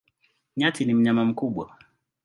Nyati 0.57 0.81
ni 0.85 0.93
mnyama 0.93 1.25
mkubwa. 1.25 1.77